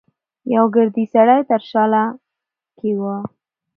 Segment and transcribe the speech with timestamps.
[0.53, 2.03] يوه ګردي سړی تراشله
[2.77, 3.01] کې و.